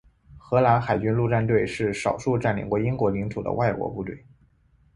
[0.35, 4.25] 荷兰海军陆战队是少数占领过英国领土的外国部队。